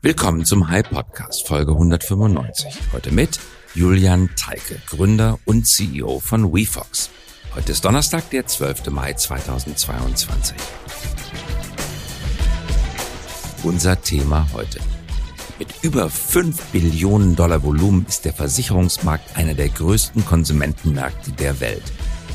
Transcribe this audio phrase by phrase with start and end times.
[0.00, 2.72] Willkommen zum High Podcast Folge 195.
[2.92, 3.40] Heute mit
[3.74, 7.10] Julian Teike, Gründer und CEO von WeFox.
[7.56, 8.90] Heute ist Donnerstag, der 12.
[8.90, 10.56] Mai 2022.
[13.64, 14.78] Unser Thema heute.
[15.58, 21.92] Mit über 5 Billionen Dollar Volumen ist der Versicherungsmarkt einer der größten Konsumentenmärkte der Welt.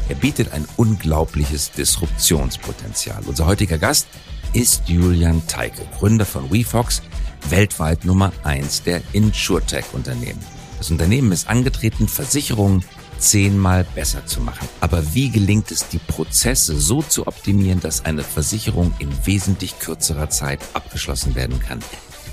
[0.09, 3.23] Er bietet ein unglaubliches Disruptionspotenzial.
[3.25, 4.07] Unser heutiger Gast
[4.51, 7.01] ist Julian Teike, Gründer von WeFox,
[7.49, 10.39] weltweit Nummer eins der InsurTech-Unternehmen.
[10.77, 12.83] Das Unternehmen ist angetreten, Versicherungen
[13.17, 14.67] zehnmal besser zu machen.
[14.81, 20.29] Aber wie gelingt es, die Prozesse so zu optimieren, dass eine Versicherung in wesentlich kürzerer
[20.29, 21.79] Zeit abgeschlossen werden kann?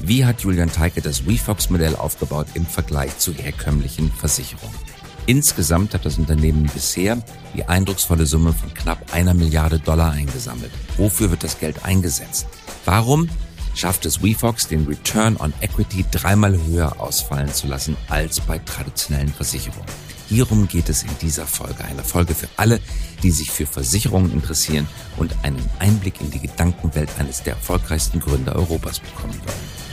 [0.03, 4.75] Wie hat Julian Teike das WeFox-Modell aufgebaut im Vergleich zu herkömmlichen Versicherungen?
[5.27, 7.19] Insgesamt hat das Unternehmen bisher
[7.55, 10.73] die eindrucksvolle Summe von knapp einer Milliarde Dollar eingesammelt.
[10.97, 12.47] Wofür wird das Geld eingesetzt?
[12.85, 13.29] Warum
[13.75, 19.33] schafft es WeFox, den Return on Equity dreimal höher ausfallen zu lassen als bei traditionellen
[19.33, 19.89] Versicherungen?
[20.29, 21.85] Hierum geht es in dieser Folge.
[21.85, 22.81] Eine Folge für alle,
[23.23, 28.55] die sich für Versicherungen interessieren und einen Einblick in die Gedankenwelt eines der erfolgreichsten Gründer
[28.55, 29.90] Europas bekommen wollen.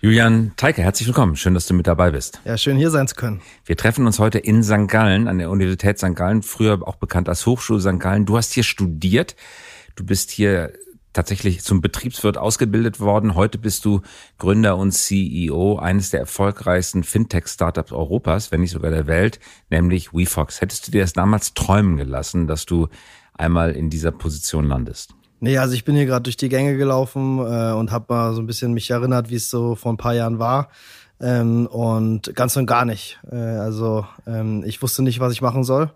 [0.00, 1.34] Julian Teike, herzlich willkommen.
[1.34, 2.40] Schön, dass du mit dabei bist.
[2.44, 3.40] Ja, schön hier sein zu können.
[3.64, 4.86] Wir treffen uns heute in St.
[4.86, 6.14] Gallen, an der Universität St.
[6.14, 7.98] Gallen, früher auch bekannt als Hochschule St.
[7.98, 8.24] Gallen.
[8.24, 9.34] Du hast hier studiert.
[9.96, 10.72] Du bist hier
[11.12, 13.34] tatsächlich zum Betriebswirt ausgebildet worden.
[13.34, 14.02] Heute bist du
[14.38, 20.60] Gründer und CEO eines der erfolgreichsten Fintech-Startups Europas, wenn nicht sogar der Welt, nämlich WeFox.
[20.60, 22.86] Hättest du dir das damals träumen gelassen, dass du
[23.34, 25.17] einmal in dieser Position landest?
[25.40, 28.40] Nee, also ich bin hier gerade durch die Gänge gelaufen äh, und habe mal so
[28.40, 30.68] ein bisschen mich erinnert, wie es so vor ein paar Jahren war.
[31.20, 33.18] Ähm, und ganz und gar nicht.
[33.30, 35.90] Äh, also ähm, ich wusste nicht, was ich machen soll.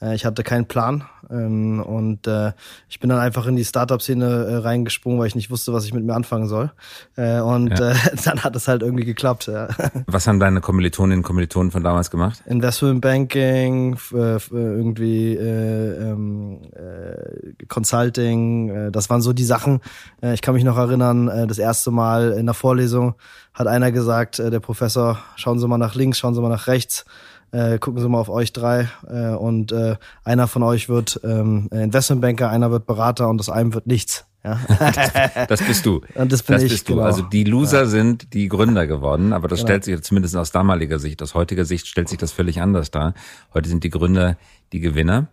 [0.00, 2.52] Äh, ich hatte keinen Plan ähm, und äh,
[2.88, 5.94] ich bin dann einfach in die Startup-Szene äh, reingesprungen, weil ich nicht wusste, was ich
[5.94, 6.72] mit mir anfangen soll.
[7.16, 7.94] Und ja.
[8.24, 9.46] dann hat es halt irgendwie geklappt.
[9.46, 9.68] Ja.
[10.06, 12.42] Was haben deine Kommilitoninnen und Kommilitonen von damals gemacht?
[12.46, 19.80] Investment Banking, irgendwie äh, ähm, äh, Consulting, das waren so die Sachen.
[20.22, 23.14] Ich kann mich noch erinnern, das erste Mal in der Vorlesung
[23.54, 27.04] hat einer gesagt, der Professor, schauen Sie mal nach links, schauen Sie mal nach rechts
[27.52, 31.68] äh, gucken Sie mal auf euch drei äh, und äh, einer von euch wird ähm,
[31.70, 34.26] Investmentbanker, einer wird Berater und das einem wird nichts.
[34.42, 34.58] Ja.
[34.68, 36.00] das, das bist du.
[36.14, 36.70] Und das bin das ich.
[36.70, 36.94] Bist du.
[36.94, 37.04] Genau.
[37.04, 37.86] Also die Loser ja.
[37.86, 39.68] sind die Gründer geworden, aber das genau.
[39.68, 43.14] stellt sich zumindest aus damaliger Sicht, aus heutiger Sicht stellt sich das völlig anders dar.
[43.52, 44.36] Heute sind die Gründer
[44.72, 45.28] die Gewinner.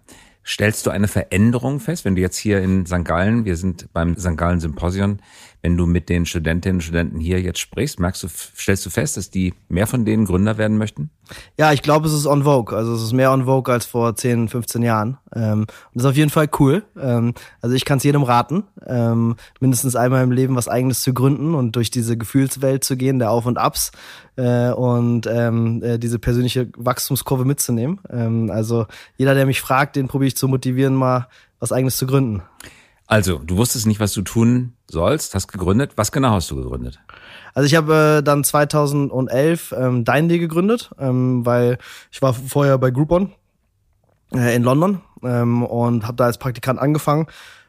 [0.46, 3.04] Stellst du eine Veränderung fest, wenn du jetzt hier in St.
[3.04, 4.38] Gallen, wir sind beim St.
[4.38, 5.20] Gallen Symposion,
[5.62, 9.18] wenn du mit den Studentinnen und Studenten hier jetzt sprichst, merkst du, stellst du fest,
[9.18, 11.10] dass die mehr von denen Gründer werden möchten?
[11.58, 12.76] Ja, ich glaube, es ist on vogue.
[12.76, 15.18] Also es ist mehr on vogue als vor 10, 15 Jahren.
[15.36, 16.84] Ähm, und das ist auf jeden Fall cool.
[17.00, 21.14] Ähm, also ich kann es jedem raten, ähm, mindestens einmal im Leben was eigenes zu
[21.14, 23.92] gründen und durch diese Gefühlswelt zu gehen, der Auf und Abs
[24.38, 28.00] äh, und ähm, äh, diese persönliche Wachstumskurve mitzunehmen.
[28.10, 28.86] Ähm, also
[29.18, 31.28] jeder, der mich fragt, den probiere ich zu motivieren, mal
[31.60, 32.44] was eigenes zu gründen.
[33.08, 35.94] Also, du wusstest nicht, was du tun sollst, hast gegründet.
[35.96, 37.00] Was genau hast du gegründet?
[37.54, 41.80] Also ich habe äh, dann 2011 ähm, Dynday gegründet, ähm, weil
[42.12, 43.32] ich war vorher bei Groupon
[44.32, 47.26] äh, in London ähm, und habe da als Praktikant angefangen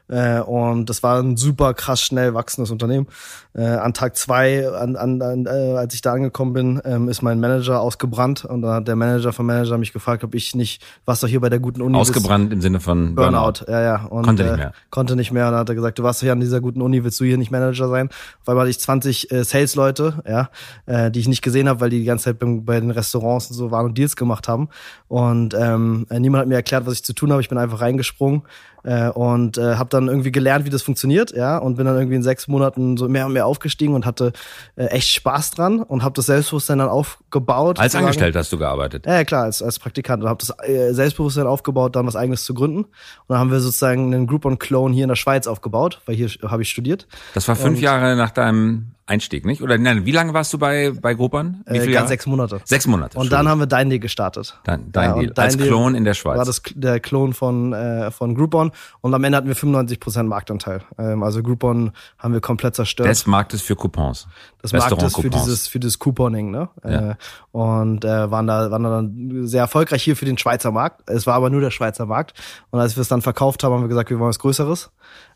[0.09, 3.07] äh, und das war ein super krass schnell wachsendes Unternehmen.
[3.53, 7.21] Äh, an Tag zwei, an, an, an, äh, als ich da angekommen bin, ähm, ist
[7.21, 10.83] mein Manager ausgebrannt und dann hat der Manager vom Manager mich gefragt, ob ich nicht,
[11.05, 12.55] was doch hier bei der guten Uni Ausgebrannt bist.
[12.55, 13.65] im Sinne von Burnout.
[13.65, 13.71] Burnout.
[13.71, 14.05] Ja, ja.
[14.05, 14.73] Und, konnte nicht äh, mehr.
[14.89, 15.45] Konnte nicht mehr.
[15.45, 17.25] Und dann hat er gesagt, du warst doch hier an dieser guten Uni, willst du
[17.25, 18.09] hier nicht Manager sein?
[18.41, 20.49] Auf einmal hatte ich 20 äh, Sales-Leute, ja,
[20.85, 23.49] äh, die ich nicht gesehen habe, weil die die ganze Zeit bei, bei den Restaurants
[23.51, 24.69] und so waren und Deals gemacht haben.
[25.07, 27.41] Und ähm, äh, niemand hat mir erklärt, was ich zu tun habe.
[27.41, 28.43] Ich bin einfach reingesprungen
[28.83, 32.15] äh, und äh, habe dann irgendwie gelernt, wie das funktioniert, ja, und bin dann irgendwie
[32.15, 34.31] in sechs Monaten so mehr und mehr aufgestiegen und hatte
[34.75, 37.79] äh, echt Spaß dran und habe das Selbstbewusstsein dann aufgebaut.
[37.79, 39.05] Als Angestellter hast du gearbeitet?
[39.05, 42.53] Ja, klar, als, als Praktikant und habe das äh, Selbstbewusstsein aufgebaut, dann was eigenes zu
[42.53, 42.79] gründen.
[42.79, 42.89] Und
[43.27, 46.69] dann haben wir sozusagen einen Groupon-Clone hier in der Schweiz aufgebaut, weil hier habe ich
[46.69, 47.07] studiert.
[47.33, 49.61] Das war fünf und, Jahre nach deinem Einstieg, nicht?
[49.61, 51.63] Oder nein, wie lange warst du bei, bei Gruppern?
[51.67, 52.61] Wie äh, ganz sechs Monate.
[52.63, 53.17] Sechs Monate.
[53.17, 54.59] Und dann haben wir Dein Deal gestartet.
[54.63, 55.33] Dein, Dein ja, Deal.
[55.35, 56.37] Als Klon in der Schweiz.
[56.37, 58.71] War das der Klon von, äh, von Groupon.
[59.01, 60.81] Und am Ende hatten wir 95% Marktanteil.
[60.97, 63.09] Ähm, also Groupon haben wir komplett zerstört.
[63.09, 64.27] Des Marktes für Coupons.
[64.61, 66.69] Das Marktes für dieses, für dieses Couponing, ne?
[66.83, 67.11] Ja.
[67.11, 67.15] Äh,
[67.51, 71.09] und äh, waren da, waren da dann sehr erfolgreich hier für den Schweizer Markt.
[71.09, 72.33] Es war aber nur der Schweizer Markt.
[72.69, 74.91] Und als wir es dann verkauft haben, haben wir gesagt, wir wollen was Größeres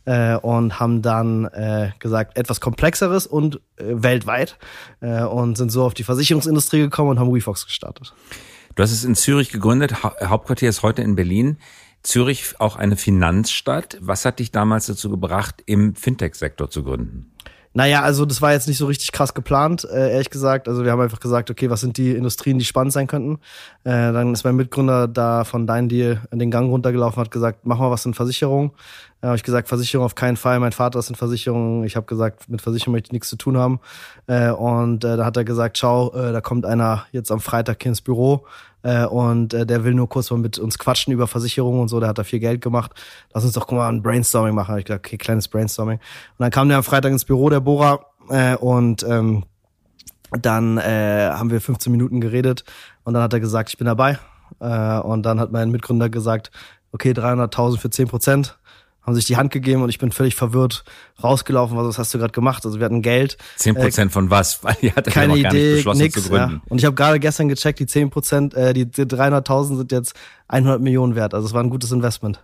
[0.05, 4.57] äh, und haben dann äh, gesagt, etwas komplexeres und äh, weltweit
[5.01, 8.13] äh, und sind so auf die Versicherungsindustrie gekommen und haben WeFox gestartet.
[8.75, 11.57] Du hast es in Zürich gegründet, ha Hauptquartier ist heute in Berlin.
[12.01, 13.97] Zürich auch eine Finanzstadt.
[14.01, 17.33] Was hat dich damals dazu gebracht, im Fintech-Sektor zu gründen?
[17.75, 20.67] Naja, also das war jetzt nicht so richtig krass geplant, äh, ehrlich gesagt.
[20.67, 23.39] Also wir haben einfach gesagt, okay, was sind die Industrien, die spannend sein könnten.
[23.83, 27.61] Äh, dann ist mein Mitgründer da von Dein Deal in den Gang runtergelaufen, hat gesagt,
[27.63, 28.73] mach mal was in Versicherung.
[29.23, 30.59] Da habe ich gesagt, Versicherung auf keinen Fall.
[30.59, 31.85] Mein Vater ist in Versicherung.
[31.85, 33.79] Ich habe gesagt, mit Versicherung möchte ich nichts zu tun haben.
[34.27, 37.81] Äh, und äh, da hat er gesagt, schau, äh, da kommt einer jetzt am Freitag
[37.81, 38.45] hier ins Büro
[38.81, 42.01] äh, und äh, der will nur kurz mal mit uns quatschen über Versicherungen und so.
[42.01, 42.91] Der hat da viel Geld gemacht.
[43.33, 44.73] Lass uns doch guck mal ein Brainstorming machen.
[44.73, 45.99] Hab ich gesagt, okay, kleines Brainstorming.
[45.99, 49.45] Und dann kam der am Freitag ins Büro, der Bohrer, äh, und ähm,
[50.37, 52.65] dann äh, haben wir 15 Minuten geredet
[53.05, 54.19] und dann hat er gesagt, ich bin dabei.
[54.59, 56.51] Äh, und dann hat mein Mitgründer gesagt,
[56.91, 58.57] okay, 300.000 für 10 Prozent
[59.05, 60.83] haben sich die Hand gegeben und ich bin völlig verwirrt
[61.21, 61.77] rausgelaufen.
[61.77, 62.65] Was hast du gerade gemacht?
[62.65, 63.37] Also wir hatten Geld.
[63.57, 64.63] Zehn Prozent äh, von was?
[64.63, 66.29] Weil die hatte keine ja Idee, nix.
[66.29, 66.61] Ja.
[66.69, 70.13] Und ich habe gerade gestern gecheckt, die zehn Prozent, äh, die, die 300.000 sind jetzt
[70.47, 71.33] 100 Millionen wert.
[71.33, 72.41] Also es war ein gutes Investment.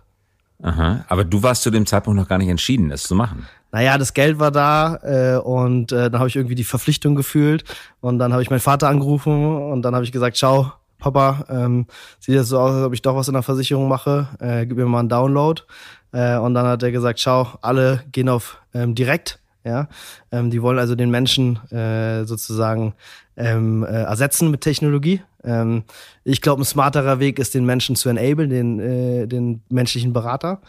[0.62, 1.04] Aha.
[1.08, 3.46] Aber du warst zu dem Zeitpunkt noch gar nicht entschieden, das zu machen.
[3.72, 7.64] Naja, das Geld war da äh, und äh, dann habe ich irgendwie die Verpflichtung gefühlt
[8.00, 11.86] und dann habe ich meinen Vater angerufen und dann habe ich gesagt, ciao, Papa, ähm,
[12.18, 14.76] sieht jetzt so aus, als ob ich doch was in der Versicherung mache, äh, gib
[14.76, 15.62] mir mal einen Download.
[16.12, 19.38] Äh, und dann hat er gesagt, schau, alle gehen auf ähm, direkt.
[19.62, 19.88] Ja,
[20.32, 22.94] ähm, die wollen also den Menschen äh, sozusagen
[23.36, 25.20] ähm, äh, ersetzen mit Technologie.
[25.44, 25.84] Ähm,
[26.24, 30.60] ich glaube, ein smarterer Weg ist, den Menschen zu enablen, den, äh, den menschlichen Berater.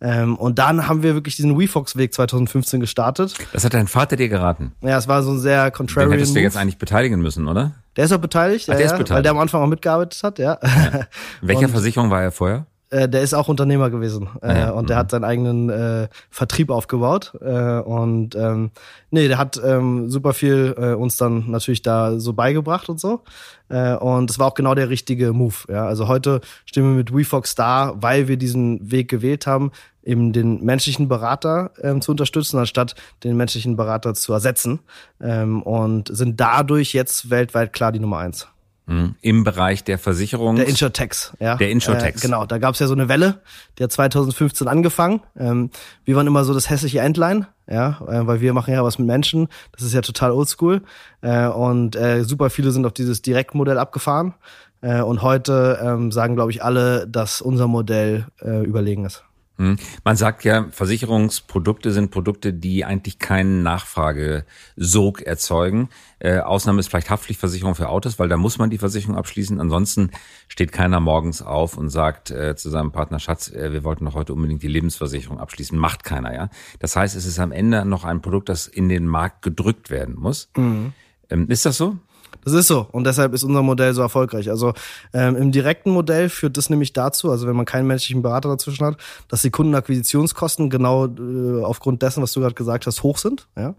[0.00, 3.34] Ähm, und dann haben wir wirklich diesen WeFox-Weg 2015 gestartet.
[3.52, 4.72] Das hat dein Vater dir geraten?
[4.80, 7.72] Ja, es war so ein sehr contrarian Den hättest du jetzt eigentlich beteiligen müssen, oder?
[7.96, 9.10] Der ist auch beteiligt, Ach, der ja, ist beteiligt.
[9.10, 10.58] weil der am Anfang auch mitgearbeitet hat, ja.
[10.62, 11.06] ja.
[11.40, 12.66] Welcher und, Versicherung war er vorher?
[12.90, 16.70] Äh, der ist auch Unternehmer gewesen äh, ja, und der hat seinen eigenen äh, Vertrieb
[16.70, 18.72] aufgebaut äh, und ähm,
[19.10, 23.22] nee, der hat ähm, super viel äh, uns dann natürlich da so beigebracht und so
[23.68, 25.54] äh, und es war auch genau der richtige Move.
[25.68, 29.70] Ja, also heute stehen wir mit WeFox da, weil wir diesen Weg gewählt haben,
[30.02, 34.80] eben den menschlichen Berater ähm, zu unterstützen, anstatt den menschlichen Berater zu ersetzen
[35.20, 38.48] ähm, und sind dadurch jetzt weltweit klar die Nummer eins.
[38.90, 39.14] Mhm.
[39.20, 40.56] Im Bereich der Versicherung.
[40.56, 41.54] Der Insurtex, ja.
[41.54, 42.24] Der Insurtex.
[42.24, 43.40] Äh, genau, da gab es ja so eine Welle,
[43.78, 45.20] die hat 2015 angefangen.
[45.38, 45.70] Ähm,
[46.04, 49.06] wir waren immer so das hässliche Endline, ja, äh, weil wir machen ja was mit
[49.06, 49.46] Menschen.
[49.70, 50.82] Das ist ja total oldschool.
[51.20, 54.34] Äh, und äh, super viele sind auf dieses Direktmodell abgefahren.
[54.80, 59.22] Äh, und heute ähm, sagen, glaube ich, alle, dass unser Modell äh, überlegen ist.
[59.60, 59.76] Hm.
[60.04, 65.90] Man sagt ja, Versicherungsprodukte sind Produkte, die eigentlich keinen Nachfragesog erzeugen.
[66.18, 69.60] Äh, Ausnahme ist vielleicht Haftpflichtversicherung für Autos, weil da muss man die Versicherung abschließen.
[69.60, 70.12] Ansonsten
[70.48, 74.14] steht keiner morgens auf und sagt äh, zu seinem Partner, Schatz, äh, wir wollten doch
[74.14, 75.78] heute unbedingt die Lebensversicherung abschließen.
[75.78, 76.48] Macht keiner, ja.
[76.78, 80.14] Das heißt, es ist am Ende noch ein Produkt, das in den Markt gedrückt werden
[80.18, 80.48] muss.
[80.56, 80.94] Mhm.
[81.28, 81.98] Ähm, ist das so?
[82.44, 84.50] Das ist so und deshalb ist unser Modell so erfolgreich.
[84.50, 84.72] Also
[85.12, 88.86] ähm, im direkten Modell führt das nämlich dazu, also wenn man keinen menschlichen Berater dazwischen
[88.86, 88.96] hat,
[89.28, 93.46] dass die Kundenakquisitionskosten genau äh, aufgrund dessen, was du gerade gesagt hast, hoch sind.
[93.56, 93.74] Ja?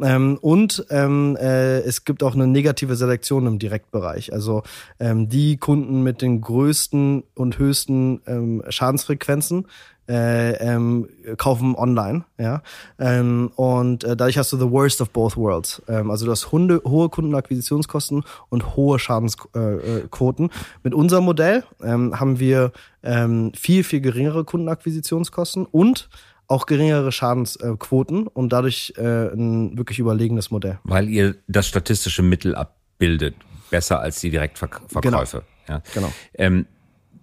[0.00, 4.32] Ähm, und ähm, äh, es gibt auch eine negative Selektion im Direktbereich.
[4.32, 4.62] Also
[5.00, 9.66] ähm, die Kunden mit den größten und höchsten ähm, Schadensfrequenzen
[10.08, 12.62] äh, ähm, kaufen online, ja.
[12.98, 15.82] Ähm, und äh, dadurch hast du the worst of both worlds.
[15.88, 20.46] Ähm, also du hast Hunde, hohe Kundenakquisitionskosten und hohe Schadensquoten.
[20.46, 20.52] Äh,
[20.82, 22.72] Mit unserem Modell ähm, haben wir
[23.02, 26.08] ähm, viel, viel geringere Kundenakquisitionskosten und
[26.46, 30.78] auch geringere Schadensquoten und dadurch äh, ein wirklich überlegenes Modell.
[30.84, 33.34] Weil ihr das statistische Mittel abbildet,
[33.70, 35.00] besser als die Direktverkäufe.
[35.00, 35.24] Genau.
[35.68, 35.82] Ja.
[35.94, 36.12] genau.
[36.34, 36.66] Ähm,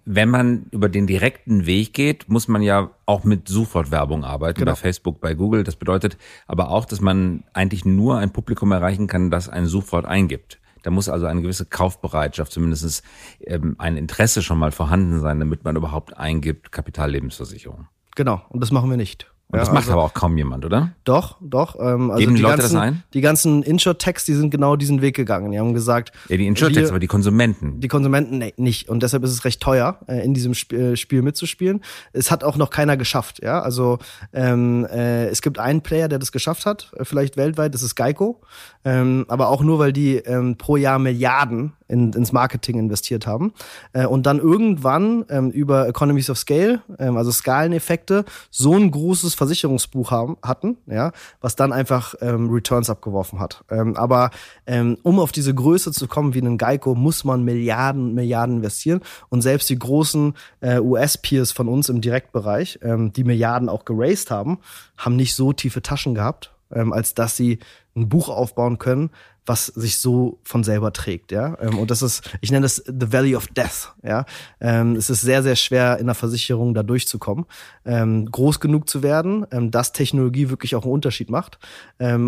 [0.04, 4.72] wenn man über den direkten Weg geht, muss man ja auch mit Suchwortwerbung arbeiten, genau.
[4.72, 5.64] bei Facebook, bei Google.
[5.64, 6.16] Das bedeutet
[6.46, 10.58] aber auch, dass man eigentlich nur ein Publikum erreichen kann, das ein Suchwort eingibt.
[10.82, 13.04] Da muss also eine gewisse Kaufbereitschaft, zumindest
[13.40, 17.86] ähm, ein Interesse schon mal vorhanden sein, damit man überhaupt eingibt, Kapitallebensversicherung.
[18.16, 19.32] Genau, und das machen wir nicht.
[19.52, 20.92] Und das macht also, aber auch kaum jemand, oder?
[21.04, 21.76] Doch, doch.
[21.78, 23.02] Ähm, also Geben die, Leute ganzen, das ein?
[23.12, 25.52] Die ganzen Insurtechs, die sind genau diesen Weg gegangen.
[25.52, 26.10] Die haben gesagt.
[26.28, 27.78] Ja, die Insurtechs, aber die Konsumenten.
[27.78, 28.88] Die Konsumenten nee, nicht.
[28.88, 31.82] Und deshalb ist es recht teuer, äh, in diesem Sp äh, Spiel mitzuspielen.
[32.14, 33.60] Es hat auch noch keiner geschafft, ja.
[33.60, 33.98] Also
[34.32, 37.94] ähm, äh, es gibt einen Player, der das geschafft hat, äh, vielleicht weltweit, das ist
[37.94, 38.40] Geico.
[38.86, 43.52] Ähm, aber auch nur, weil die ähm, pro Jahr Milliarden in, ins Marketing investiert haben.
[43.92, 49.34] Äh, und dann irgendwann ähm, über Economies of Scale, ähm, also Skaleneffekte, so ein großes
[49.42, 53.64] Versicherungsbuch haben, hatten, ja, was dann einfach ähm, Returns abgeworfen hat.
[53.70, 54.30] Ähm, aber
[54.66, 59.00] ähm, um auf diese Größe zu kommen wie einen Geico, muss man Milliarden, Milliarden investieren.
[59.30, 64.30] Und selbst die großen äh, US-Peers von uns im Direktbereich, ähm, die Milliarden auch geraced
[64.30, 64.58] haben,
[64.96, 67.58] haben nicht so tiefe Taschen gehabt, ähm, als dass sie
[67.96, 69.10] ein Buch aufbauen können,
[69.46, 71.56] was sich so von selber trägt, ja.
[71.60, 74.24] Ähm, und das ist, ich nenne das the Valley of Death, ja.
[74.60, 77.46] Ähm, es ist sehr, sehr schwer in der Versicherung da durchzukommen,
[77.84, 81.58] ähm, groß genug zu werden, dass Technologie wirklich auch einen Unterschied macht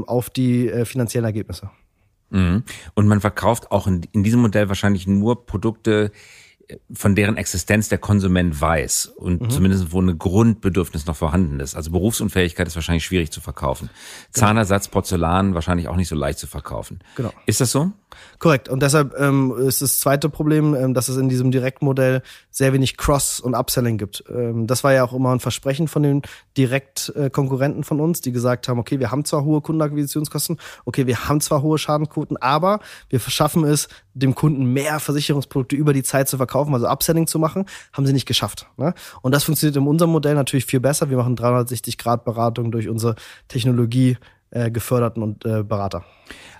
[0.06, 1.71] auf die äh, finanziellen Ergebnisse.
[2.30, 2.64] Mhm.
[2.94, 6.11] Und man verkauft auch in diesem Modell wahrscheinlich nur Produkte,
[6.92, 9.50] von deren Existenz der Konsument weiß und mhm.
[9.50, 11.75] zumindest wo eine Grundbedürfnis noch vorhanden ist.
[11.75, 13.90] Also Berufsunfähigkeit ist wahrscheinlich schwierig zu verkaufen.
[14.33, 14.47] Genau.
[14.47, 17.00] Zahnersatz, Porzellan wahrscheinlich auch nicht so leicht zu verkaufen.
[17.16, 17.33] Genau.
[17.47, 17.92] Ist das so?
[18.38, 18.68] Korrekt.
[18.68, 22.97] Und deshalb ähm, ist das zweite Problem, ähm, dass es in diesem Direktmodell sehr wenig
[22.97, 24.25] Cross- und Upselling gibt.
[24.28, 26.23] Ähm, das war ja auch immer ein Versprechen von den
[26.56, 31.28] Direktkonkurrenten äh, von uns, die gesagt haben, okay, wir haben zwar hohe Kundenakquisitionskosten, okay, wir
[31.28, 36.28] haben zwar hohe Schadenquoten, aber wir schaffen es, dem Kunden mehr Versicherungsprodukte über die Zeit
[36.28, 38.68] zu verkaufen, also Upselling zu machen, haben sie nicht geschafft.
[38.76, 38.94] Ne?
[39.23, 41.11] Und das funktioniert in unserem Modell natürlich viel besser.
[41.11, 43.16] Wir machen 360-Grad-Beratung durch unsere
[43.49, 44.16] Technologie
[44.50, 46.04] äh, geförderten und äh, Berater.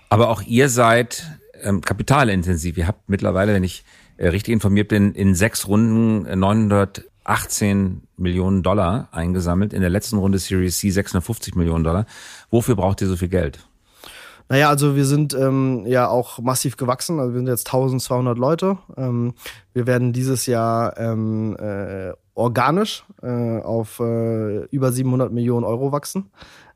[0.09, 2.77] Aber auch ihr seid ähm, kapitalintensiv.
[2.79, 3.85] Ihr habt mittlerweile, wenn ich
[4.17, 9.73] äh, richtig informiert bin, in sechs Runden 918 äh, Millionen Dollar eingesammelt.
[9.73, 12.07] In der letzten Runde Series C 650 Millionen Dollar.
[12.51, 13.59] Wofür braucht ihr so viel Geld?
[14.49, 17.19] Naja, also wir sind ähm, ja auch massiv gewachsen.
[17.19, 18.79] Also wir sind jetzt 1200 Leute.
[18.97, 19.35] Ähm,
[19.73, 26.31] wir werden dieses Jahr ähm, äh, organisch äh, auf äh, über 700 Millionen Euro wachsen.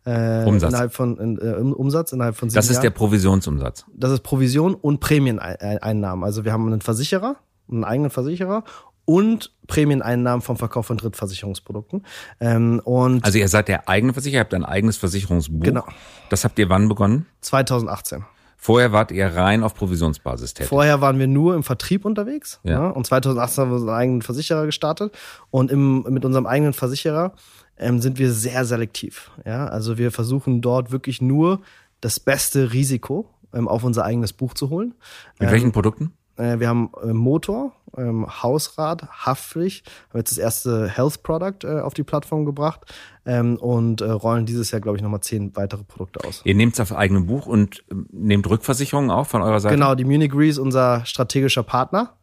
[0.04, 0.70] Äh, Umsatz.
[0.70, 2.82] Innerhalb von in, äh, Umsatz innerhalb von sieben Das ist Jahren.
[2.82, 3.84] der Provisionsumsatz.
[3.94, 6.24] Das ist Provision und Prämieneinnahmen.
[6.24, 7.36] Also wir haben einen Versicherer,
[7.70, 8.64] einen eigenen Versicherer
[9.04, 12.04] und Prämieneinnahmen vom Verkauf von Drittversicherungsprodukten.
[12.40, 15.60] Ähm, und also ihr seid der eigene Versicherer, ihr habt ein eigenes Versicherungsbuch.
[15.60, 15.84] Genau.
[16.30, 17.26] Das habt ihr wann begonnen?
[17.40, 18.24] 2018.
[18.60, 20.68] Vorher wart ihr rein auf Provisionsbasis tätig.
[20.68, 22.58] Vorher waren wir nur im Vertrieb unterwegs.
[22.64, 22.72] Ja.
[22.72, 25.16] ja und 2018 haben wir unseren eigenen Versicherer gestartet.
[25.50, 27.32] Und im, mit unserem eigenen Versicherer
[27.78, 29.30] ähm, sind wir sehr selektiv.
[29.44, 31.61] Ja, also wir versuchen dort wirklich nur
[32.00, 34.94] das beste Risiko ähm, auf unser eigenes Buch zu holen.
[35.38, 36.12] Mit ähm, welchen Produkten?
[36.37, 41.80] Äh, wir haben äh, Motor, ähm, Hausrat, Haftpflicht, haben jetzt das erste Health Product äh,
[41.80, 42.80] auf die Plattform gebracht
[43.26, 46.42] ähm, und äh, rollen dieses Jahr, glaube ich, nochmal zehn weitere Produkte aus.
[46.44, 49.75] Ihr nehmt es auf eigenem Buch und ähm, nehmt Rückversicherungen auch von eurer Seite?
[49.75, 52.14] Genau, die Munich Re ist unser strategischer Partner.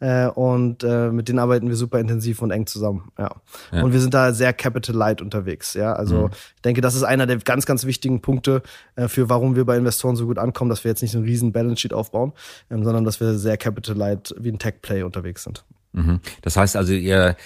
[0.00, 3.10] Äh, und äh, mit denen arbeiten wir super intensiv und eng zusammen.
[3.18, 3.30] Ja.
[3.72, 3.82] ja.
[3.82, 5.74] Und wir sind da sehr capital light unterwegs.
[5.74, 6.30] Ja, also mhm.
[6.56, 8.62] ich denke, das ist einer der ganz, ganz wichtigen Punkte
[8.96, 11.26] äh, für, warum wir bei Investoren so gut ankommen, dass wir jetzt nicht so einen
[11.26, 12.32] riesen Balance Sheet aufbauen,
[12.70, 15.64] ähm, sondern dass wir sehr capital light wie ein Tech Play unterwegs sind.
[15.92, 16.20] Mhm.
[16.42, 17.36] Das heißt also, ihr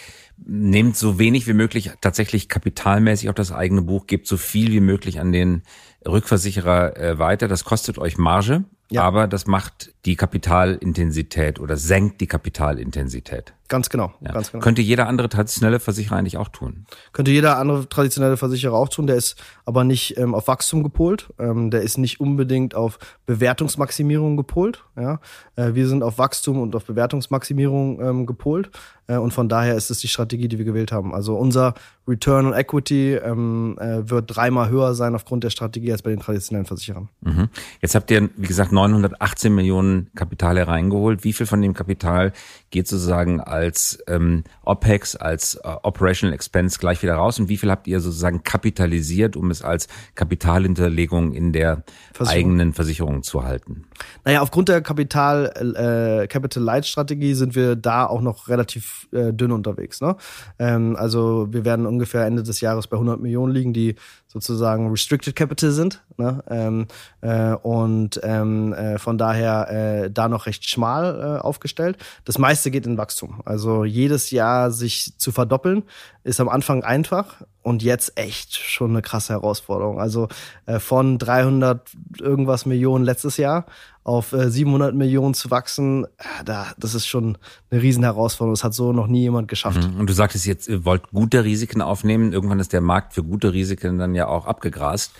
[0.44, 4.80] nehmt so wenig wie möglich tatsächlich kapitalmäßig auf das eigene Buch, gebt so viel wie
[4.80, 5.62] möglich an den
[6.06, 7.48] Rückversicherer äh, weiter.
[7.48, 9.02] Das kostet euch Marge, ja.
[9.02, 13.54] aber das macht die Kapitalintensität oder senkt die Kapitalintensität.
[13.72, 14.32] Ganz genau, ja.
[14.32, 14.62] ganz genau.
[14.62, 16.84] Könnte jeder andere traditionelle Versicherer eigentlich auch tun?
[17.14, 19.06] Könnte jeder andere traditionelle Versicherer auch tun.
[19.06, 21.32] Der ist aber nicht ähm, auf Wachstum gepolt.
[21.38, 24.84] Ähm, der ist nicht unbedingt auf Bewertungsmaximierung gepolt.
[24.94, 25.20] Ja?
[25.56, 28.70] Äh, wir sind auf Wachstum und auf Bewertungsmaximierung ähm, gepolt.
[29.06, 31.14] Äh, und von daher ist es die Strategie, die wir gewählt haben.
[31.14, 31.72] Also unser
[32.06, 36.20] Return on Equity ähm, äh, wird dreimal höher sein aufgrund der Strategie als bei den
[36.20, 37.08] traditionellen Versicherern.
[37.20, 37.48] Mhm.
[37.80, 41.24] Jetzt habt ihr, wie gesagt, 918 Millionen Kapital hereingeholt.
[41.24, 42.32] Wie viel von dem Kapital
[42.70, 47.38] geht sozusagen als ähm, OPEX, als äh, Operational Expense gleich wieder raus?
[47.38, 52.44] Und wie viel habt ihr sozusagen kapitalisiert, um es als Kapitalhinterlegung in der Versicherung.
[52.44, 53.84] eigenen Versicherung zu halten?
[54.24, 59.32] Naja, aufgrund der Kapital, äh, Capital Light Strategie sind wir da auch noch relativ äh,
[59.32, 60.00] dünn unterwegs.
[60.00, 60.16] Ne?
[60.58, 63.96] Ähm, also wir werden ungefähr Ende des Jahres bei 100 Millionen liegen, die
[64.32, 66.02] sozusagen Restricted Capital sind.
[66.16, 66.42] Ne?
[66.48, 66.86] Ähm,
[67.20, 71.98] äh, und ähm, äh, von daher äh, da noch recht schmal äh, aufgestellt.
[72.24, 73.42] Das meiste geht in Wachstum.
[73.44, 75.82] Also jedes Jahr sich zu verdoppeln,
[76.24, 80.00] ist am Anfang einfach und jetzt echt schon eine krasse Herausforderung.
[80.00, 80.28] Also
[80.66, 81.88] äh, von 300
[82.20, 83.66] irgendwas Millionen letztes Jahr
[84.04, 87.38] auf äh, 700 Millionen zu wachsen, äh, da, das ist schon
[87.70, 88.54] eine riesen Herausforderung.
[88.54, 89.88] Das hat so noch nie jemand geschafft.
[89.88, 90.00] Mhm.
[90.00, 92.32] Und du sagtest jetzt, ihr wollt gute Risiken aufnehmen.
[92.32, 95.12] Irgendwann ist der Markt für gute Risiken dann ja auch abgegrast.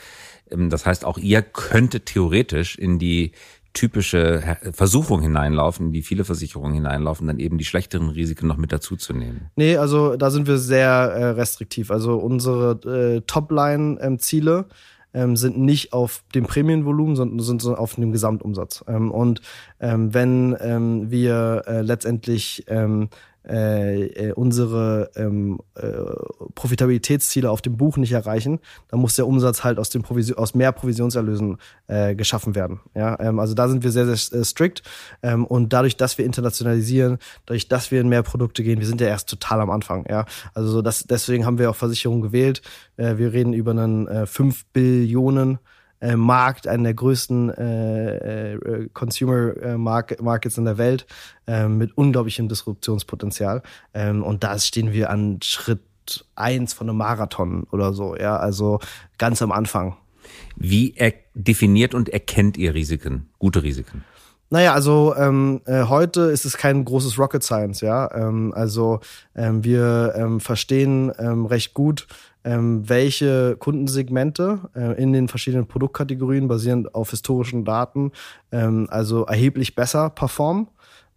[0.50, 3.32] Ähm, das heißt, auch ihr könntet theoretisch in die
[3.72, 8.72] typische Versuchung hineinlaufen, in die viele Versicherungen hineinlaufen, dann eben die schlechteren Risiken noch mit
[8.72, 9.50] dazuzunehmen.
[9.56, 11.90] Nee, also da sind wir sehr äh, restriktiv.
[11.90, 14.66] Also unsere äh, Topline-Ziele
[15.14, 18.84] ähm, sind nicht auf dem Prämienvolumen, sondern sind auf dem Gesamtumsatz.
[18.88, 19.40] Ähm, und
[19.80, 23.08] ähm, wenn ähm, wir äh, letztendlich ähm,
[23.48, 25.90] äh, äh, unsere ähm, äh,
[26.54, 30.54] Profitabilitätsziele auf dem Buch nicht erreichen, dann muss der Umsatz halt aus, dem Provision, aus
[30.54, 31.56] mehr Provisionserlösen
[31.88, 32.80] äh, geschaffen werden.
[32.94, 34.82] Ja, ähm, also da sind wir sehr, sehr äh, strikt.
[35.22, 39.00] Ähm, und dadurch, dass wir internationalisieren, dadurch, dass wir in mehr Produkte gehen, wir sind
[39.00, 40.06] ja erst total am Anfang.
[40.08, 42.62] Ja, also so das, deswegen haben wir auch Versicherungen gewählt.
[42.96, 45.58] Äh, wir reden über einen äh, 5 Billionen
[46.02, 51.06] äh, Markt, einen der größten äh, äh, Consumer äh, Markets in der Welt
[51.46, 53.62] äh, mit unglaublichem Disruptionspotenzial.
[53.94, 55.80] Ähm, und da stehen wir an Schritt
[56.34, 58.80] eins von einem Marathon oder so, ja, also
[59.18, 59.96] ganz am Anfang.
[60.56, 64.04] Wie er definiert und erkennt ihr Risiken, gute Risiken?
[64.52, 68.14] Naja, also ähm, äh, heute ist es kein großes Rocket Science, ja.
[68.14, 69.00] Ähm, also
[69.34, 72.06] ähm, wir ähm, verstehen ähm, recht gut,
[72.44, 78.12] ähm, welche Kundensegmente äh, in den verschiedenen Produktkategorien basierend auf historischen Daten
[78.50, 80.68] ähm, also erheblich besser performen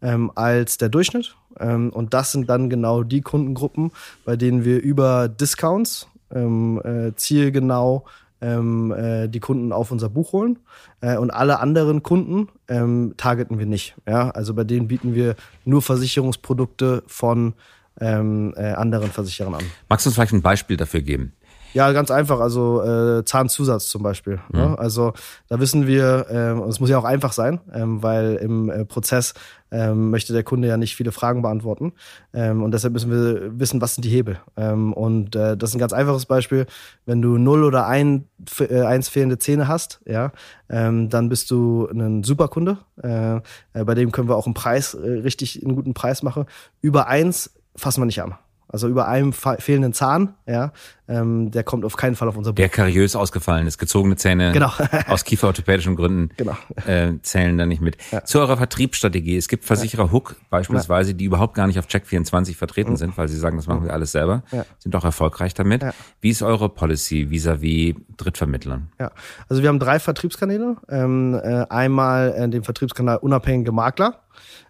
[0.01, 1.35] ähm, als der Durchschnitt.
[1.59, 3.91] Ähm, und das sind dann genau die Kundengruppen,
[4.23, 8.05] bei denen wir über Discounts ähm, äh, zielgenau
[8.45, 10.59] ähm, äh, die Kunden auf unser Buch holen
[11.01, 13.95] äh, und alle anderen Kunden ähm, targeten wir nicht.
[14.07, 14.29] Ja?
[14.29, 15.35] Also bei denen bieten wir
[15.65, 17.53] nur Versicherungsprodukte von
[17.99, 19.63] ähm, äh, anderen Versicherern an.
[19.89, 21.33] Magst du uns vielleicht ein Beispiel dafür geben?
[21.75, 22.39] Ja, ganz einfach.
[22.39, 24.39] Also äh, Zahnzusatz zum Beispiel.
[24.53, 24.59] Mhm.
[24.59, 24.79] Ne?
[24.79, 25.11] Also
[25.49, 29.33] da wissen wir, ähm, es muss ja auch einfach sein, ähm, weil im äh, Prozess
[29.71, 31.91] ähm, möchte der Kunde ja nicht viele Fragen beantworten.
[32.33, 34.39] Ähm, und deshalb müssen wir wissen, was sind die Hebel.
[34.55, 36.65] Ähm, und äh, das ist ein ganz einfaches Beispiel.
[37.05, 40.31] Wenn du null oder ein, äh, eins fehlende Zähne hast, ja,
[40.69, 42.77] ähm, dann bist du ein Superkunde.
[43.03, 46.45] Äh, äh, bei dem können wir auch einen Preis, äh, richtig einen guten Preis machen.
[46.79, 48.35] Über eins fassen wir nicht an.
[48.67, 50.71] Also über einem fehlenden Zahn, ja,
[51.07, 52.55] ähm, der kommt auf keinen Fall auf unser Buch.
[52.55, 54.71] Der kariös ausgefallen ist, gezogene Zähne genau.
[55.07, 56.57] aus kieferorthopädischen Gründen genau.
[56.87, 57.97] äh, zählen da nicht mit.
[58.11, 58.23] Ja.
[58.25, 59.37] Zu eurer Vertriebsstrategie.
[59.37, 62.97] Es gibt Versicherer Hook beispielsweise, die überhaupt gar nicht auf Check24 vertreten mhm.
[62.97, 64.65] sind, weil sie sagen, das machen wir alles selber, ja.
[64.79, 65.83] sind auch erfolgreich damit.
[65.83, 65.93] Ja.
[66.21, 68.89] Wie ist eure Policy vis-à-vis -vis Drittvermittlern?
[68.99, 69.11] Ja,
[69.47, 70.77] also wir haben drei Vertriebskanäle.
[70.89, 74.21] Ähm, äh, einmal äh, den Vertriebskanal unabhängige Makler.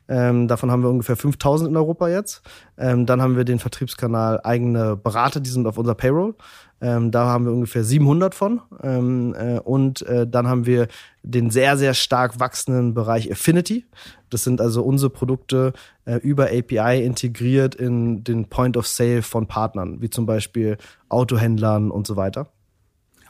[0.07, 2.41] Ähm, davon haben wir ungefähr 5000 in Europa jetzt.
[2.77, 6.35] Ähm, dann haben wir den Vertriebskanal eigene Berater, die sind auf unserer Payroll.
[6.81, 8.61] Ähm, da haben wir ungefähr 700 von.
[8.83, 10.87] Ähm, äh, und äh, dann haben wir
[11.23, 13.85] den sehr, sehr stark wachsenden Bereich Affinity.
[14.29, 15.73] Das sind also unsere Produkte
[16.05, 20.77] äh, über API integriert in den Point of Sale von Partnern, wie zum Beispiel
[21.09, 22.47] Autohändlern und so weiter.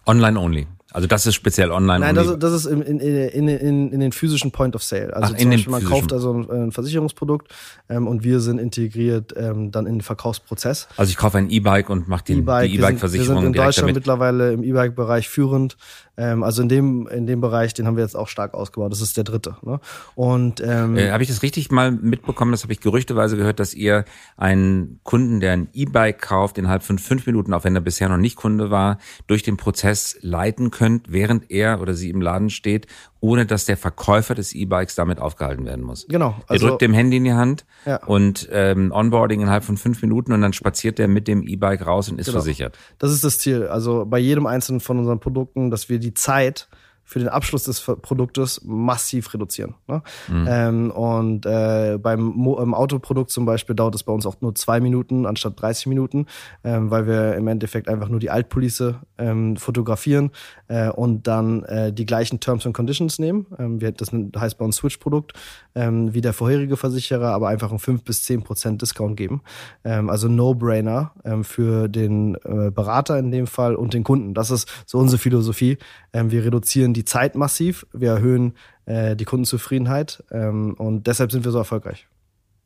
[0.06, 0.68] Online only.
[0.96, 2.00] Also das ist speziell online.
[2.00, 5.14] Nein, das, das ist in, in, in, in, in den physischen Point of Sale.
[5.14, 7.54] Also Ach, zum Beispiel, man kauft also ein, Versicherungsprodukt
[7.90, 10.88] ähm, und wir sind integriert ähm, dann in den Verkaufsprozess.
[10.96, 13.12] Also ich kaufe ein E-Bike und mache die E-Bike-Versicherung.
[13.12, 13.96] Wir, sind in Deutschland damit.
[13.96, 15.76] mittlerweile im E-Bike-Bereich führend.
[16.18, 18.92] Ähm, also in dem, in dem Bereich, den haben wir jetzt auch stark ausgebaut.
[18.92, 19.58] Das ist der dritte.
[19.62, 19.80] Ne?
[20.16, 22.52] Und ähm, äh, habe ich das richtig mal mitbekommen?
[22.52, 24.06] Das habe ich gerüchteweise gehört, dass ihr
[24.38, 28.18] einen Kunden, der ein E-Bike kauft, innerhalb von fünf Minuten, auch wenn er bisher noch
[28.18, 28.98] nicht Kunde war,
[29.28, 32.88] durch den Prozess leiten könnt, während er oder sie im Laden steht
[33.26, 36.06] ohne dass der Verkäufer des E-Bikes damit aufgehalten werden muss.
[36.08, 36.36] Genau.
[36.48, 38.04] Also, er drückt dem Handy in die Hand ja.
[38.06, 42.08] und ähm, Onboarding innerhalb von fünf Minuten und dann spaziert der mit dem E-Bike raus
[42.10, 42.38] und ist genau.
[42.38, 42.78] versichert.
[43.00, 43.68] Das ist das Ziel.
[43.68, 46.68] Also bei jedem einzelnen von unseren Produkten, dass wir die Zeit
[47.06, 49.76] für den Abschluss des Produktes massiv reduzieren.
[49.88, 50.02] Ne?
[50.28, 50.48] Mhm.
[50.50, 54.56] Ähm, und äh, beim Mo im Autoprodukt zum Beispiel dauert es bei uns auch nur
[54.56, 56.26] zwei Minuten anstatt 30 Minuten,
[56.64, 60.32] ähm, weil wir im Endeffekt einfach nur die Altpolice ähm, fotografieren
[60.68, 63.46] äh, und dann äh, die gleichen Terms and Conditions nehmen.
[63.60, 65.34] Ähm, wir, das heißt bei uns Switch-Produkt,
[65.76, 69.44] ähm, wie der vorherige Versicherer, aber einfach ein 5 bis 10 Prozent Discount geben.
[69.84, 71.12] Ähm, also No-Brainer
[71.44, 74.34] für den äh, Berater in dem Fall und den Kunden.
[74.34, 75.78] Das ist so unsere Philosophie.
[76.14, 78.54] Wir reduzieren die Zeit massiv, wir erhöhen
[78.86, 82.08] äh, die Kundenzufriedenheit ähm, und deshalb sind wir so erfolgreich.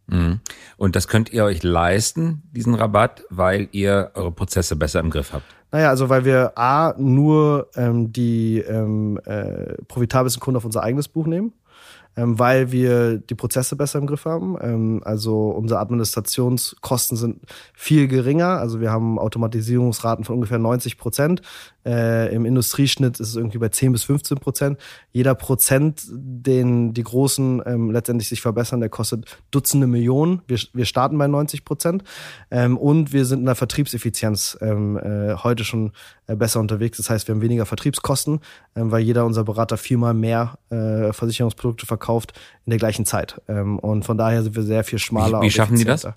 [0.07, 0.39] Mhm.
[0.77, 5.33] Und das könnt ihr euch leisten, diesen Rabatt, weil ihr eure Prozesse besser im Griff
[5.33, 5.45] habt?
[5.71, 11.07] Naja, also weil wir A, nur ähm, die ähm, äh, profitabelsten Kunden auf unser eigenes
[11.07, 11.53] Buch nehmen
[12.15, 14.57] ähm, weil wir die Prozesse besser im Griff haben.
[14.61, 17.41] Ähm, also unsere Administrationskosten sind
[17.73, 18.59] viel geringer.
[18.59, 21.41] Also wir haben Automatisierungsraten von ungefähr 90 Prozent.
[21.85, 24.77] Äh, Im Industrieschnitt ist es irgendwie bei 10 bis 15 Prozent.
[25.11, 30.41] Jeder Prozent, den die Großen ähm, letztendlich sich verbessern, der kostet Dutzende Millionen.
[30.47, 32.03] Wir, wir starten bei 90 Prozent.
[32.51, 35.93] Ähm, und wir sind in der Vertriebseffizienz ähm, äh, heute schon
[36.27, 36.97] äh, besser unterwegs.
[36.97, 38.41] Das heißt, wir haben weniger Vertriebskosten,
[38.75, 43.41] ähm, weil jeder unserer Berater viermal mehr äh, Versicherungsprodukte verkauft in der gleichen Zeit.
[43.47, 45.41] Ähm, und von daher sind wir sehr viel schmaler.
[45.41, 46.07] Wie, wie schaffen die das?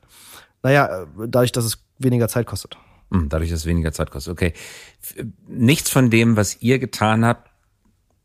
[0.62, 2.76] Naja, äh, dadurch, dass es weniger Zeit kostet.
[3.10, 4.32] Hm, dadurch, dass es weniger Zeit kostet.
[4.32, 4.52] Okay.
[5.48, 7.50] Nichts von dem, was ihr getan habt,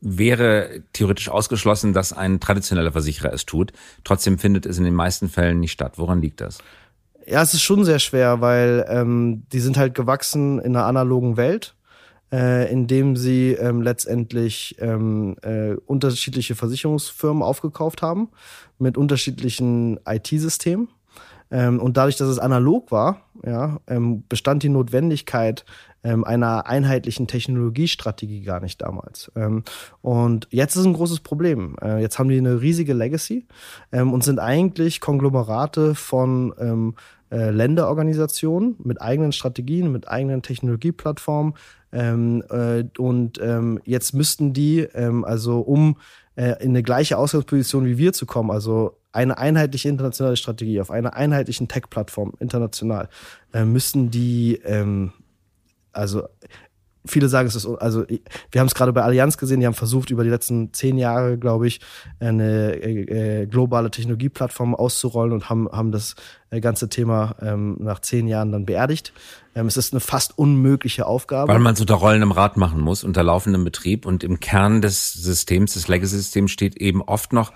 [0.00, 3.72] wäre theoretisch ausgeschlossen, dass ein traditioneller Versicherer es tut.
[4.04, 5.94] Trotzdem findet es in den meisten Fällen nicht statt.
[5.96, 6.58] Woran liegt das?
[7.26, 11.36] Ja, es ist schon sehr schwer, weil ähm, die sind halt gewachsen in einer analogen
[11.36, 11.74] Welt
[12.32, 18.28] äh, indem sie ähm, letztendlich ähm, äh, unterschiedliche Versicherungsfirmen aufgekauft haben
[18.78, 20.88] mit unterschiedlichen IT-Systemen.
[21.50, 25.64] Ähm, und dadurch, dass es analog war, ja, ähm, bestand die Notwendigkeit
[26.04, 29.32] ähm, einer einheitlichen Technologiestrategie gar nicht damals.
[29.34, 29.64] Ähm,
[30.02, 31.76] und jetzt ist ein großes Problem.
[31.82, 33.46] Äh, jetzt haben die eine riesige Legacy
[33.92, 36.94] ähm, und sind eigentlich Konglomerate von ähm,
[37.30, 41.54] äh, Länderorganisationen mit eigenen Strategien, mit eigenen Technologieplattformen.
[41.92, 45.96] Ähm, äh, und ähm, jetzt müssten die, ähm, also um
[46.36, 50.90] äh, in eine gleiche Ausgangsposition wie wir zu kommen, also eine einheitliche internationale Strategie auf
[50.90, 53.08] einer einheitlichen Tech-Plattform international,
[53.52, 55.12] äh, müssten die ähm,
[55.92, 56.28] also
[57.08, 58.04] viele sagen, es ist, also
[58.50, 61.38] wir haben es gerade bei Allianz gesehen, die haben versucht, über die letzten zehn Jahre,
[61.38, 61.80] glaube ich,
[62.20, 66.14] eine äh, äh, globale Technologieplattform auszurollen und haben, haben das
[66.50, 69.12] äh, ganze Thema ähm, nach zehn Jahren dann beerdigt.
[69.54, 71.52] Ähm, es ist eine fast unmögliche Aufgabe.
[71.52, 74.80] Weil man so da Rollen im Rad machen muss, unter laufendem Betrieb und im Kern
[74.80, 77.52] des Systems, des Legacy-Systems steht eben oft noch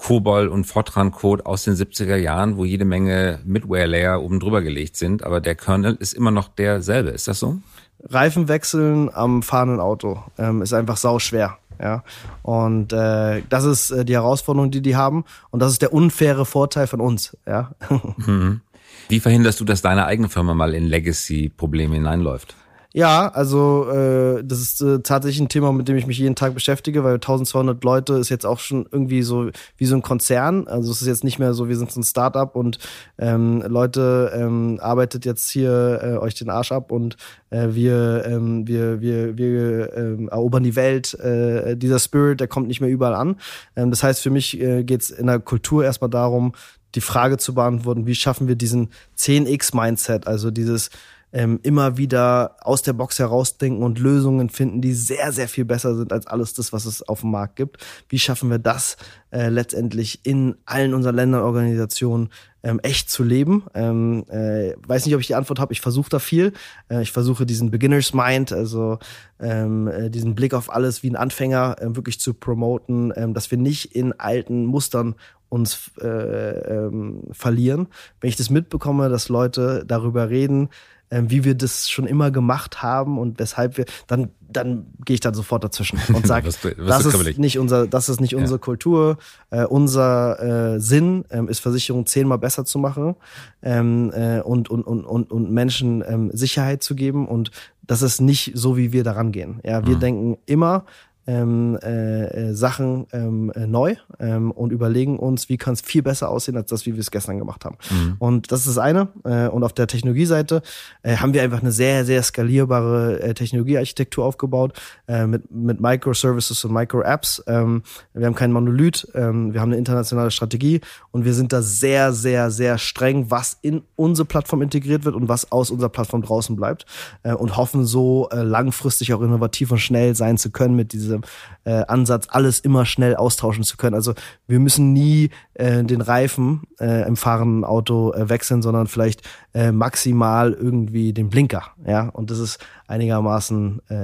[0.00, 5.22] COBOL und Fortran-Code aus den 70er Jahren, wo jede Menge Midware-Layer oben drüber gelegt sind,
[5.22, 7.10] aber der Kernel ist immer noch derselbe.
[7.10, 7.58] Ist das so?
[8.04, 11.58] Reifen wechseln am fahrenden Auto ähm, ist einfach sau schwer.
[11.82, 12.04] Ja,
[12.42, 16.44] und äh, das ist äh, die Herausforderung, die die haben, und das ist der unfaire
[16.44, 17.36] Vorteil von uns.
[17.46, 17.70] Ja.
[18.16, 18.60] Mhm.
[19.08, 22.54] Wie verhinderst du, dass deine eigene Firma mal in Legacy-Probleme hineinläuft?
[22.92, 26.54] Ja, also äh, das ist äh, tatsächlich ein Thema, mit dem ich mich jeden Tag
[26.54, 30.66] beschäftige, weil 1200 Leute ist jetzt auch schon irgendwie so wie so ein Konzern.
[30.66, 32.78] Also es ist jetzt nicht mehr so, wir sind so ein Startup und
[33.16, 37.16] ähm, Leute ähm, arbeitet jetzt hier äh, euch den Arsch ab und
[37.50, 41.14] äh, wir ähm, wir wir wir ähm, erobern die Welt.
[41.14, 43.36] Äh, dieser Spirit, der kommt nicht mehr überall an.
[43.76, 46.54] Ähm, das heißt, für mich äh, geht es in der Kultur erstmal darum,
[46.96, 50.90] die Frage zu beantworten, wie schaffen wir diesen 10x-Mindset, also dieses
[51.32, 55.94] ähm, immer wieder aus der Box herausdenken und Lösungen finden, die sehr, sehr viel besser
[55.94, 57.78] sind als alles das, was es auf dem Markt gibt.
[58.08, 58.96] Wie schaffen wir das
[59.30, 62.30] äh, letztendlich in allen unseren Ländern, Organisationen
[62.62, 63.64] ähm, echt zu leben?
[63.74, 65.72] Ähm, äh, weiß nicht, ob ich die Antwort habe.
[65.72, 66.52] Ich versuche da viel.
[66.88, 68.98] Äh, ich versuche diesen Beginners Mind, also
[69.38, 73.50] ähm, äh, diesen Blick auf alles wie ein Anfänger äh, wirklich zu promoten, ähm, dass
[73.50, 75.14] wir nicht in alten Mustern
[75.48, 77.88] uns äh, ähm, verlieren.
[78.20, 80.70] Wenn ich das mitbekomme, dass Leute darüber reden,
[81.10, 85.20] ähm, wie wir das schon immer gemacht haben und weshalb wir, dann, dann gehe ich
[85.20, 88.64] dann sofort dazwischen und sage, das, ist nicht unser, das ist nicht unsere ja.
[88.64, 89.18] Kultur.
[89.50, 93.16] Äh, unser äh, Sinn ähm, ist Versicherung zehnmal besser zu machen
[93.62, 97.50] ähm, äh, und, und, und, und, und Menschen ähm, Sicherheit zu geben und
[97.82, 99.58] das ist nicht so, wie wir daran gehen.
[99.64, 100.00] Ja, wir mhm.
[100.00, 100.84] denken immer,
[101.26, 106.02] ähm, äh, äh, Sachen ähm, äh, neu ähm, und überlegen uns, wie kann es viel
[106.02, 107.76] besser aussehen als das, wie wir es gestern gemacht haben.
[107.90, 108.16] Mhm.
[108.18, 109.08] Und das ist das eine.
[109.24, 110.62] Äh, und auf der Technologieseite
[111.02, 114.72] äh, haben wir einfach eine sehr, sehr skalierbare äh, Technologiearchitektur aufgebaut
[115.08, 117.44] äh, mit, mit Microservices und Micro-Apps.
[117.46, 117.82] Ähm,
[118.14, 120.80] wir haben keinen Monolith, ähm, wir haben eine internationale Strategie
[121.10, 125.28] und wir sind da sehr, sehr, sehr streng, was in unsere Plattform integriert wird und
[125.28, 126.86] was aus unserer Plattform draußen bleibt
[127.22, 131.22] äh, und hoffen so äh, langfristig auch innovativ und schnell sein zu können mit diesem
[131.64, 133.94] äh, Ansatz, alles immer schnell austauschen zu können.
[133.94, 134.14] Also
[134.46, 139.22] wir müssen nie äh, den Reifen äh, im fahrenden Auto äh, wechseln, sondern vielleicht
[139.54, 141.72] äh, maximal irgendwie den Blinker.
[141.86, 143.94] Ja, und das ist einigermaßen äh,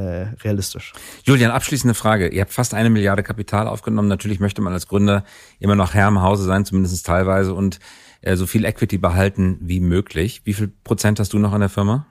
[0.43, 0.93] realistisch.
[1.25, 2.29] Julian, abschließende Frage.
[2.29, 4.09] Ihr habt fast eine Milliarde Kapital aufgenommen.
[4.09, 5.25] Natürlich möchte man als Gründer
[5.59, 7.79] immer noch Herr im Hause sein, zumindest teilweise, und
[8.21, 10.43] äh, so viel Equity behalten wie möglich.
[10.45, 12.07] Wie viel Prozent hast du noch an der Firma?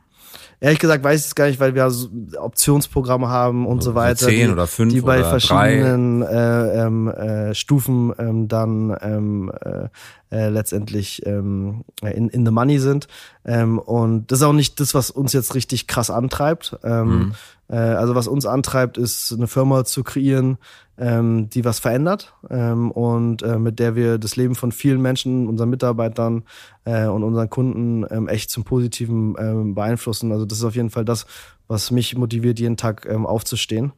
[0.60, 3.96] Ehrlich gesagt weiß ich es gar nicht, weil wir so Optionsprogramme haben und so, so
[3.96, 4.28] weiter.
[4.28, 9.52] Zehn die, oder fünf die bei oder verschiedenen äh, ähm, äh, Stufen ähm, dann ähm,
[9.64, 9.88] äh,
[10.36, 13.08] äh, letztendlich ähm, in, in the money sind.
[13.46, 16.78] Ähm, und das ist auch nicht das, was uns jetzt richtig krass antreibt.
[16.84, 17.32] Ähm, mhm.
[17.70, 20.58] äh, also was uns antreibt, ist eine Firma zu kreieren,
[20.98, 25.48] ähm, die was verändert ähm, und äh, mit der wir das Leben von vielen Menschen,
[25.48, 26.44] unseren Mitarbeitern
[26.84, 30.34] äh, und unseren Kunden ähm, echt zum Positiven ähm, beeinflussen.
[30.34, 31.26] Also das ist auf jeden Fall das,
[31.70, 33.94] was mich motiviert, jeden Tag ähm, aufzustehen.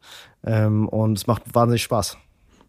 [0.45, 2.17] Ähm, und es macht wahnsinnig Spaß.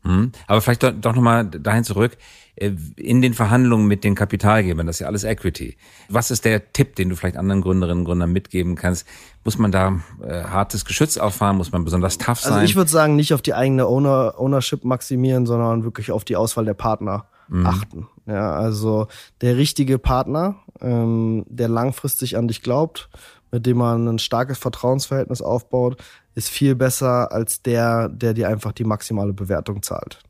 [0.08, 0.32] Mhm.
[0.46, 2.16] Aber vielleicht doch, doch nochmal dahin zurück.
[2.56, 5.76] Äh, in den Verhandlungen mit den Kapitalgebern, das ist ja alles Equity.
[6.08, 9.06] Was ist der Tipp, den du vielleicht anderen Gründerinnen und Gründern mitgeben kannst?
[9.44, 11.56] Muss man da äh, hartes Geschütz auffahren?
[11.56, 12.54] Muss man besonders tough also sein?
[12.54, 16.36] Also ich würde sagen, nicht auf die eigene Owner Ownership maximieren, sondern wirklich auf die
[16.36, 17.66] Auswahl der Partner mhm.
[17.66, 18.08] achten.
[18.26, 19.08] Ja, also
[19.40, 23.08] der richtige Partner, ähm, der langfristig an dich glaubt,
[23.50, 25.96] mit dem man ein starkes Vertrauensverhältnis aufbaut,
[26.38, 30.20] ist viel besser als der, der dir einfach die maximale Bewertung zahlt.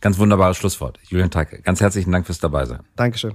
[0.00, 1.00] Ganz wunderbares Schlusswort.
[1.08, 2.80] Julian Teike, ganz herzlichen Dank fürs Dabeisein.
[2.94, 3.34] Dankeschön.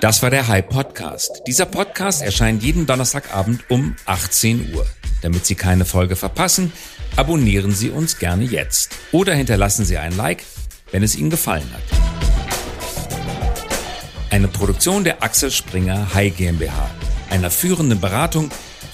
[0.00, 1.42] Das war der High Podcast.
[1.46, 4.86] Dieser Podcast erscheint jeden Donnerstagabend um 18 Uhr.
[5.22, 6.72] Damit Sie keine Folge verpassen,
[7.14, 10.42] abonnieren Sie uns gerne jetzt oder hinterlassen Sie ein Like,
[10.90, 11.82] wenn es Ihnen gefallen hat.
[14.30, 16.90] Eine Produktion der Axel Springer High GmbH,
[17.30, 18.50] einer führenden Beratung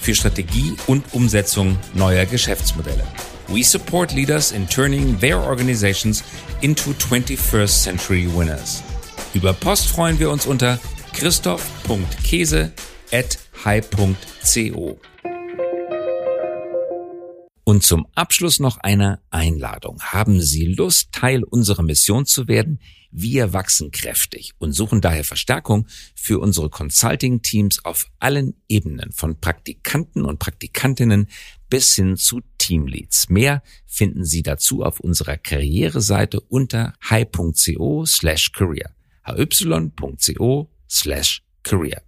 [0.07, 3.03] für Strategie und Umsetzung neuer Geschäftsmodelle.
[3.49, 6.23] We support leaders in turning their organizations
[6.61, 8.83] into 21st century winners.
[9.33, 10.79] Über Post freuen wir uns unter
[11.11, 12.71] christoph.käse
[13.11, 14.97] at high.co.
[17.67, 20.01] Und zum Abschluss noch eine Einladung.
[20.01, 22.79] Haben Sie Lust, Teil unserer Mission zu werden?
[23.11, 30.23] Wir wachsen kräftig und suchen daher Verstärkung für unsere Consulting-Teams auf allen Ebenen, von Praktikanten
[30.23, 31.27] und Praktikantinnen
[31.69, 33.27] bis hin zu Teamleads.
[33.27, 38.95] Mehr finden Sie dazu auf unserer Karriereseite unter hi.co slash career.
[39.25, 42.06] hy.co slash career.